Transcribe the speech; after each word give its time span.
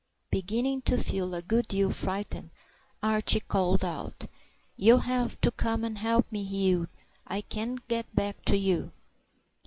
Beginning 0.31 0.81
to 0.81 0.97
feel 0.97 1.35
a 1.35 1.43
good 1.43 1.67
deal 1.67 1.91
frightened, 1.91 2.49
Archie 3.03 3.39
called 3.41 3.85
out, 3.85 4.25
"You'll 4.75 5.01
have 5.05 5.39
to 5.41 5.51
come 5.51 5.83
and 5.83 5.99
help 5.99 6.25
me, 6.31 6.43
Hugh. 6.43 6.87
I 7.27 7.41
can't 7.41 7.87
get 7.87 8.15
back 8.15 8.41
to 8.45 8.57
you." 8.57 8.93